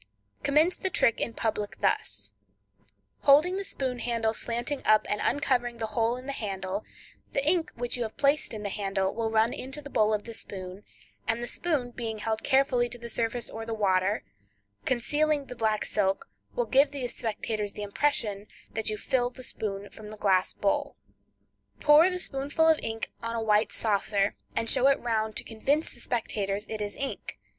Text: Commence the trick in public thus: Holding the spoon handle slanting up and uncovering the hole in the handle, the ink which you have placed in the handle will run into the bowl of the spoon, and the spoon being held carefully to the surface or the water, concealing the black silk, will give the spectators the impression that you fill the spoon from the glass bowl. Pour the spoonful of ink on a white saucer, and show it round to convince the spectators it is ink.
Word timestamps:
Commence 0.41 0.75
the 0.75 0.89
trick 0.89 1.21
in 1.21 1.35
public 1.35 1.79
thus: 1.79 2.31
Holding 3.19 3.57
the 3.57 3.63
spoon 3.63 3.99
handle 3.99 4.33
slanting 4.33 4.81
up 4.83 5.05
and 5.07 5.21
uncovering 5.23 5.77
the 5.77 5.85
hole 5.93 6.17
in 6.17 6.25
the 6.25 6.31
handle, 6.31 6.83
the 7.33 7.47
ink 7.47 7.71
which 7.75 7.97
you 7.97 8.01
have 8.01 8.17
placed 8.17 8.51
in 8.51 8.63
the 8.63 8.69
handle 8.71 9.13
will 9.13 9.29
run 9.29 9.53
into 9.53 9.79
the 9.79 9.91
bowl 9.91 10.11
of 10.11 10.23
the 10.23 10.33
spoon, 10.33 10.83
and 11.27 11.43
the 11.43 11.47
spoon 11.47 11.91
being 11.91 12.17
held 12.17 12.41
carefully 12.41 12.89
to 12.89 12.97
the 12.97 13.09
surface 13.09 13.47
or 13.47 13.63
the 13.63 13.75
water, 13.75 14.23
concealing 14.85 15.45
the 15.45 15.55
black 15.55 15.85
silk, 15.85 16.27
will 16.55 16.65
give 16.65 16.89
the 16.89 17.07
spectators 17.07 17.73
the 17.73 17.83
impression 17.83 18.47
that 18.73 18.89
you 18.89 18.97
fill 18.97 19.29
the 19.29 19.43
spoon 19.43 19.87
from 19.91 20.09
the 20.09 20.17
glass 20.17 20.51
bowl. 20.51 20.95
Pour 21.79 22.09
the 22.09 22.17
spoonful 22.17 22.67
of 22.67 22.79
ink 22.81 23.11
on 23.21 23.35
a 23.35 23.43
white 23.43 23.71
saucer, 23.71 24.33
and 24.55 24.67
show 24.67 24.87
it 24.87 24.99
round 24.99 25.35
to 25.35 25.43
convince 25.43 25.91
the 25.93 25.99
spectators 25.99 26.65
it 26.69 26.81
is 26.81 26.95
ink. 26.95 27.37